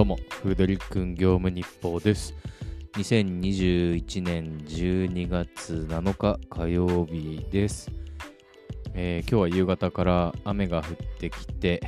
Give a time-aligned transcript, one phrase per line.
[0.00, 2.34] どうも、フードリックン業務日報です。
[2.94, 7.90] 2021年12月7日火曜日です。
[8.94, 10.84] えー今日は夕方から雨が降っ
[11.18, 11.82] てきて、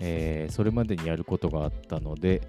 [0.00, 2.40] えーそれまでにやることがあったので、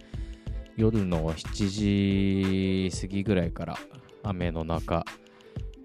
[0.77, 3.77] 夜の7時過ぎぐらいから
[4.23, 5.03] 雨の中、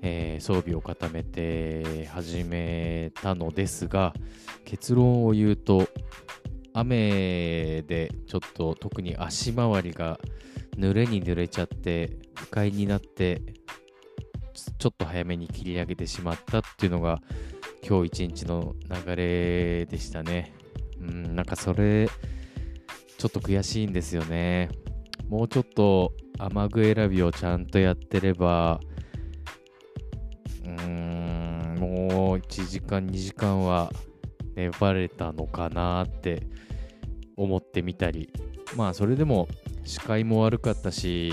[0.00, 4.14] えー装備を固めて始めたのですが、
[4.64, 5.88] 結論を言うと、
[6.80, 10.20] 雨でちょっと特に足回りが
[10.76, 13.42] 濡れに濡れちゃって不快になって
[14.78, 17.20] ちょっと早めに切り上げてしまったっていうのが
[17.86, 18.74] 今日一日の
[19.06, 20.54] 流れでしたね。
[21.00, 22.08] うんなんかそれ
[23.18, 24.68] ちょっと悔しいんですよね。
[25.28, 28.80] もうちょっと雨具選びをちゃんとやってれば
[30.64, 33.90] うーんもう1時間2時間は
[34.54, 36.42] 粘れたのかなって
[37.38, 38.30] 思ってみたり。
[38.76, 39.48] まあそれでも
[39.84, 41.32] 視界も悪かったし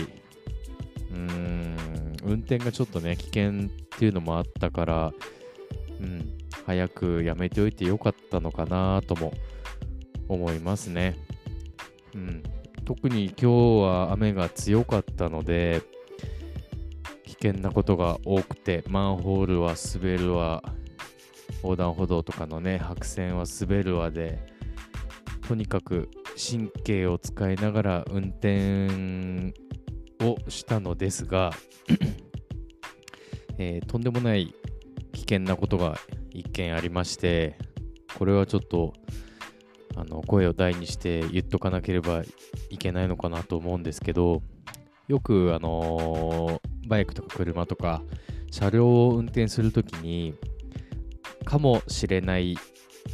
[1.12, 3.54] うーん運転がちょっとね危険っ
[3.98, 5.14] ていうのもあったから
[6.00, 9.34] うん早くやめておいてよかったのかなとも
[10.28, 11.18] 思いますね。
[12.14, 12.44] うん
[12.86, 13.46] 特に今日
[13.84, 15.82] は雨が強かったので
[17.26, 20.64] 危険なことが多くてマンホールは滑るわ
[21.64, 24.55] 横断歩道とかのね白線は滑るわで
[25.48, 29.54] とにかく神経を使いながら運転
[30.24, 31.52] をしたのですが、
[33.58, 34.54] えーとんでもない
[35.14, 35.98] 危険なことが
[36.32, 37.58] 一件ありまして
[38.18, 38.94] これはちょっと
[39.96, 42.24] あの声を大にして言っとかなければ
[42.70, 44.42] いけないのかなと思うんですけど
[45.08, 48.04] よくあのーバイクとか車とか
[48.52, 50.36] 車両を運転するときに
[51.46, 52.58] かもしれない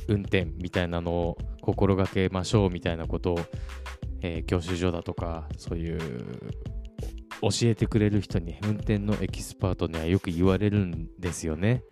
[0.08, 3.40] 運転みたいなのを心がけましょうみたいなことを、
[4.22, 6.00] えー教習所だとかそういう
[7.42, 11.84] 教えてくれる人に運転のエキスパートにはよく言われるんですよね。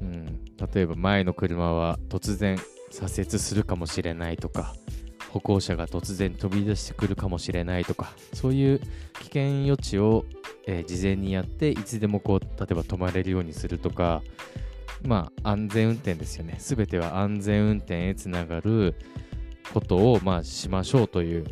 [0.00, 2.56] うん、例えば前の車は突然
[2.90, 4.74] 左折するかもしれないとか
[5.30, 8.80] 歩行者が突然飛び出してくるかもしれないとかそういう
[9.20, 10.24] 危険予知を、
[10.66, 14.22] えー事前にやっていつでもこう例えば止まれるようにするとか
[15.04, 16.56] まあ安全運転ですよね。
[16.58, 18.94] 全ては安全運転へつながる
[19.72, 21.44] ことをまあしましょうという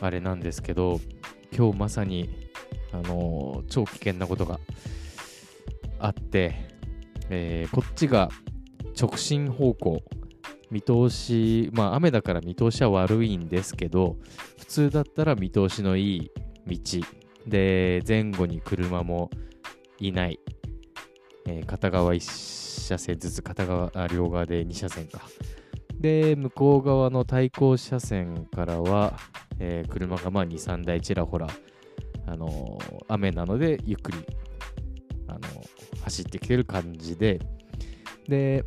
[0.00, 1.00] あれなんですけど
[1.56, 2.30] 今日まさに
[2.92, 4.60] あのー超危険なことが
[5.98, 6.54] あって、
[7.30, 8.28] えーこっちが
[9.00, 10.02] 直進方向
[10.70, 14.16] 見通しまあ雨だから見通しは悪いんですけど
[14.58, 16.30] 普通だったら見通しのいい
[16.66, 16.76] 道
[17.46, 19.30] で前後に車も
[19.98, 20.40] いない、
[21.46, 25.22] えー片側1車線ずつ片側両側で2車線か。
[25.98, 29.16] で向こう側の対向車線からは、
[29.58, 31.46] えー車がまあ23台ちらほら、
[32.26, 34.18] あのー雨なのでゆっくり、
[35.28, 37.40] あのー走ってきてる感じで。
[38.28, 38.64] で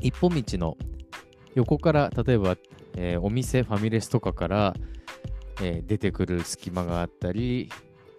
[0.00, 0.76] 一本道の
[1.54, 2.56] 横から例えば、
[2.96, 4.74] えお店ファミレスとかから、
[5.62, 7.70] え出てくる隙間があったり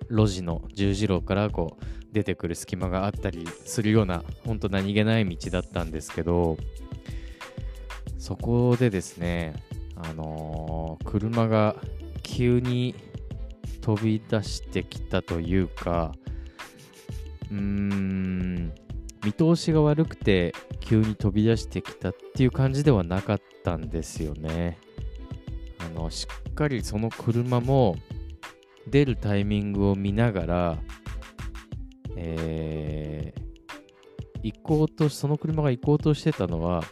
[0.10, 6.58] 路地の十字路からこう出てくる隙間があったりするような本当何気ない道だったんですけど
[8.18, 9.54] そこでですね
[9.96, 11.76] あのー車が
[12.24, 12.96] 急に
[13.82, 16.12] 飛び出してきたというか
[17.50, 18.74] うーん
[19.24, 24.78] 見通しが悪くて急に飛び出してきたっていう感じではなかったんですよね。
[25.80, 27.96] あのしっかりその車も
[28.90, 30.78] 出るタイミングを見ながら、
[32.16, 33.48] えー
[34.44, 36.84] 行こうとその車が行こうとしてたのは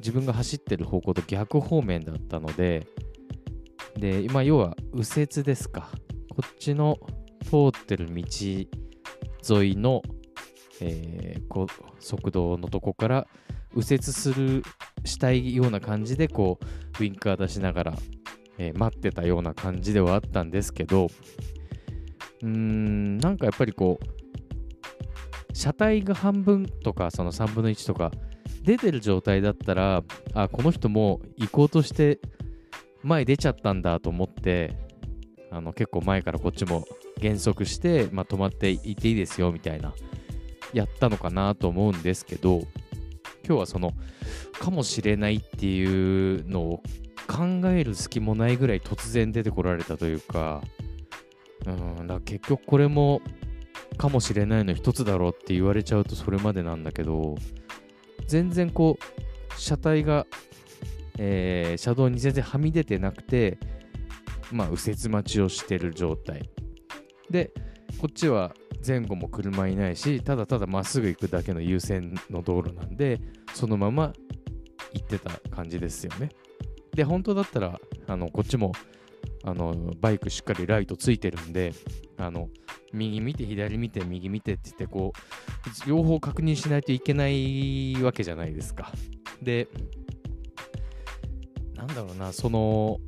[0.00, 2.86] 自分が走ってる方向と逆方面だったので
[3.96, 5.88] で今要は右折ですか。
[6.30, 6.98] こっちの
[7.42, 8.22] 通ってる道
[9.60, 10.02] 沿いの、
[10.80, 11.66] えーこ
[12.00, 13.26] 速道のとこから
[13.74, 14.62] 右折する
[15.04, 16.58] したいような感じでこ
[16.98, 17.94] うウインカー出しながら、
[18.58, 21.06] えー待ってたような感じではあったんですけど
[22.42, 28.12] うーんなんかやっぱりこう車体が半分とかその3分の1とか
[28.62, 30.02] 出てる状態だったら
[30.34, 32.20] あこの人も行こうとして
[33.02, 34.76] 前出ちゃったんだと思って
[35.50, 36.84] あの結構前からこっちも
[37.18, 39.94] 減速して、まあ、止まっていていいですよみたいな
[40.72, 42.60] やったのかなと思うんですけど
[43.46, 43.92] 今日はその
[44.52, 46.82] かもしれないっていうのを
[47.28, 50.62] 考える隙もないぐらい突然出てこられたというか
[51.66, 51.70] う
[52.02, 53.20] んだか結局これも
[53.96, 57.36] かもしれないの一つだろうって言われちゃうとそれまでなんだけど
[58.26, 60.26] 全然こう車体が、
[61.18, 63.58] えー車道に全然はみ出てなくて
[64.50, 66.48] まあ、右折待ちをしてる状態。
[67.30, 67.52] で
[68.00, 68.54] こっちは
[68.86, 73.20] 前後も車いないしただただまっすぐ行くだけの優先の道路なんで
[73.52, 74.12] そのまま
[74.92, 76.30] 行ってた感じですよね。
[76.98, 77.78] で本当だったら
[78.08, 78.72] あのこっちも
[79.44, 81.72] あのバイクしっかりライトついてるんで
[82.16, 82.48] あの
[82.92, 88.90] 右見て左見て右見てって言ってこう両方確認しないといけないわけじゃないですか。
[89.40, 89.68] で
[91.76, 92.98] なんだろうなその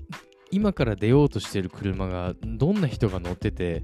[0.53, 3.83] 今から出ようとしてる車がどんな人が乗ってて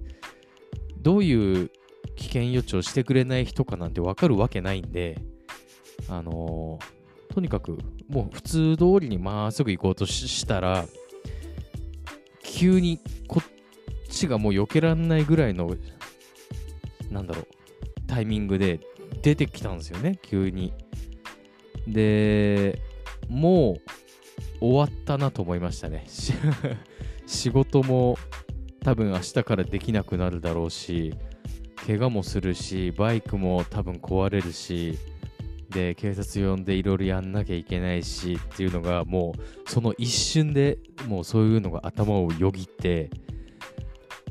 [0.99, 1.70] どういう
[2.14, 5.19] 危険予知をしてくれない人かなんて分かるわけないんで
[6.08, 6.79] あの
[7.32, 7.78] とにかく
[8.08, 10.84] もう普通通りにまっすぐ行こうとしたら
[12.43, 15.76] 急にこっちがもう避けらんないぐらいの
[17.11, 17.46] なんだろう
[18.06, 18.81] タイミングで
[19.23, 20.73] 出てきたんですよね急に。
[21.87, 22.81] で
[23.29, 23.79] も
[24.61, 26.06] う終わったなと思いましたね。
[27.26, 28.17] 仕事も
[28.81, 31.12] 多分明日からできなくなるだろうし
[31.87, 34.99] 怪我もするしバイクも多分壊れるし
[35.76, 43.11] で警察呼んでいろいろやんなきゃいけないしっていうのがもうその一瞬でもうそういうのが頭をよぎって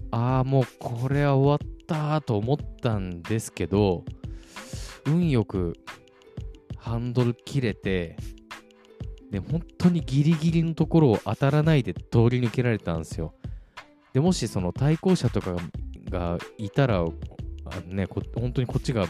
[0.09, 4.03] ああもうこれは終わったと思ったんですけど
[5.05, 5.73] 運よく
[6.77, 8.17] ハンドル切れて
[9.29, 12.01] で本当にギリギリのところを当たらないで通
[12.31, 13.35] り抜けられたんですよ。
[14.13, 15.55] でもしその対向車とか
[16.09, 17.07] がいたらあ
[17.85, 19.07] ね本当にこっちが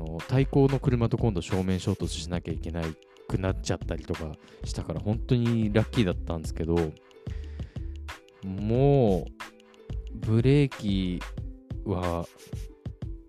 [0.00, 2.82] の対向の車と今度正面衝突しなきゃいけな
[3.28, 4.32] くなっちゃったりとか
[4.64, 6.74] したから本当にラッキーだったんですけど
[8.44, 9.24] もう
[10.14, 11.20] ブレーキ
[11.84, 12.26] は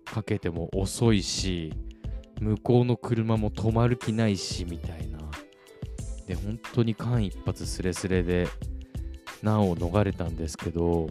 [0.04, 1.72] かけても遅いし
[2.40, 5.18] 向こうの車も止まる気ないしみたいな。
[6.26, 8.46] で本当に間一髪すれすれで
[9.42, 11.08] 難を逃れたんですけど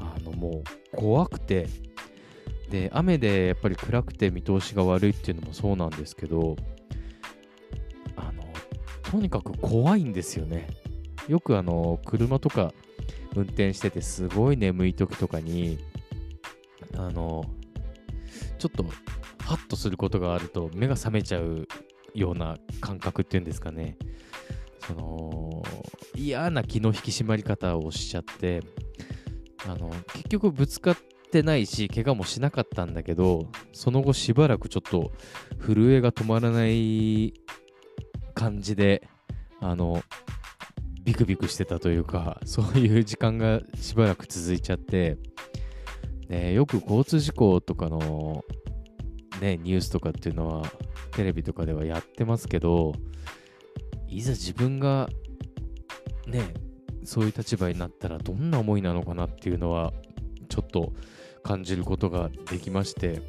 [0.00, 0.62] あのも
[0.94, 1.68] う怖くて
[2.70, 6.56] で雨でやっぱり暗くて見通しが悪いっていうのもそうなんですけど
[8.16, 8.44] あの
[9.10, 10.68] とにかく怖いんですよね。
[11.28, 12.72] よくあの車とか
[13.34, 15.78] 運転しててすごい眠い時とかに
[16.96, 17.44] あの
[18.58, 18.84] ちょっと
[19.38, 21.68] ハッとすることがあると目が覚めちゃう
[22.14, 23.96] ような感覚っていうんですかね。
[24.86, 25.62] その
[26.14, 28.62] 嫌な気の引き締まり方をしちゃって
[29.66, 35.12] あの結局ぶつかっててないし怪我もしなかったんだけどその後しばらくちょっと
[35.58, 37.34] 震えが止まらない
[38.34, 39.08] 感じで
[39.60, 40.02] あの
[41.04, 45.16] ビクビクしてたというかそういう時間がしばらく続いちゃって、
[46.28, 48.44] ね、よく交通事故とかの、
[49.40, 50.70] ね、ニュースとかっていうのは
[51.12, 52.92] テレビとかではやってますけど
[54.06, 55.08] いざ自分が
[56.26, 56.54] ね
[57.04, 59.92] そういう立場になったらどんな思いなのかなっていうのは
[60.48, 60.92] ちょっと
[61.42, 63.22] 感じることができまして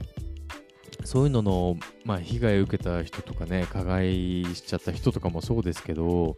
[1.04, 6.38] そういうのの、まあ、被害を受けた人とかね加害しちゃった人とかもそうですけど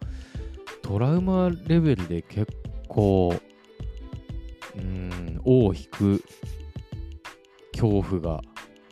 [0.81, 2.51] トラウマレベルで結
[2.87, 3.33] 構、
[4.75, 6.23] うん、尾を引く
[7.71, 8.41] 恐怖が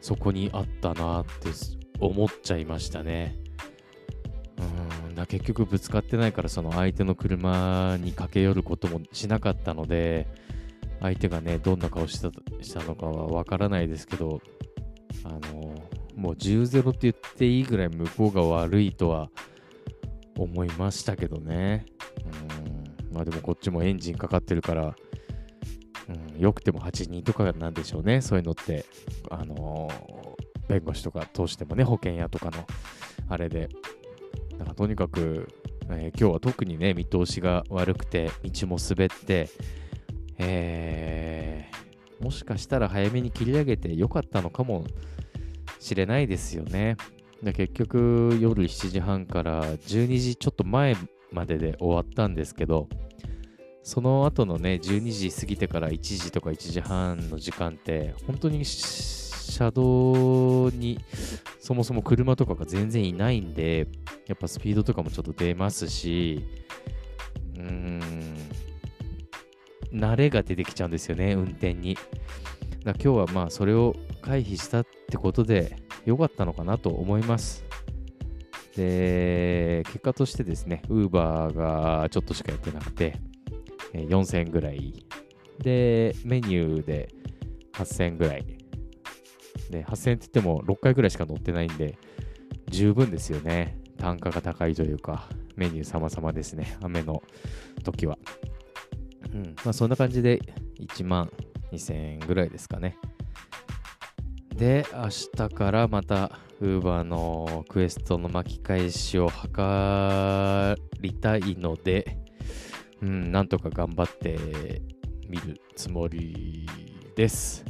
[0.01, 1.49] そこにあったなって
[1.99, 3.35] 思っちゃいましたね。
[5.07, 10.27] うんだ結局ぶつかってないからその相手の車に駆け寄ることもしなかったので
[11.01, 12.29] 相手がねどんな顔した
[12.61, 14.41] したのかはわからないですけど
[15.23, 15.75] あの
[16.15, 19.29] もう10-0って言っていいぐらい向こうが悪いとは
[20.37, 21.85] 思いましたけどね。
[22.63, 22.79] うん
[23.13, 24.95] まあでもこっちもエンジンかかってるから、
[26.35, 28.85] うん、よくても8人とかなんでしょうね、そういうのって。
[29.29, 29.89] あの、
[30.67, 32.65] 弁護士とか通してもね、保険屋とかの
[33.27, 33.69] あれで。
[34.57, 35.47] だからとにかく、
[35.89, 39.49] えー、今日は特にね、見通しが悪くて、道も滑って、
[40.39, 44.85] えー、もしかしたら早めに切り上げてよかったのかも
[45.79, 46.97] しれないですよね。
[47.43, 50.95] で結局夜7時半から12時ちょっと前
[51.31, 52.89] までで終わったんですけど
[53.83, 60.99] その後のね12時過ぎてから1時とか1時半の時間って本当に車道に
[61.59, 63.87] そもそも車とかが全然いないんで
[64.27, 66.45] やっぱスピードとかもちょっと出ますし
[67.55, 68.33] うーん
[69.93, 71.97] 慣れが出てきちゃうんですよね運転に
[72.83, 77.65] だ今日はまあそれを回避したってことで良かったのかなと思います。
[78.75, 83.15] で、結果としてですね、Uber がちょっとしかやってなくて、
[83.93, 85.05] 4000円ぐらい。
[85.59, 87.13] で、メニューで
[87.73, 88.45] 8000円ぐらい。
[89.69, 91.97] で、8000円って言っても6回ぐらいしか乗ってないんで、
[92.69, 93.77] 十分ですよね。
[93.97, 96.77] 単価が高いというか、メニュー様々ですね。
[96.81, 97.21] 雨の
[97.83, 98.17] 時は。
[99.33, 100.39] うんまあ、そんな感じで
[100.79, 101.31] 1万
[101.71, 102.97] 2000円ぐらいですかね。
[104.55, 105.09] で、明
[105.47, 109.35] 日からまた Uber のクエストの巻き返しを図
[111.01, 112.17] りたいので、
[113.01, 114.81] うん、なんとか頑張って
[115.27, 116.67] みるつもり
[117.15, 117.63] です。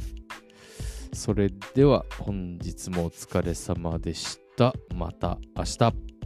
[1.12, 4.72] それでは本日もお疲れ様でした。
[4.94, 6.19] また明日。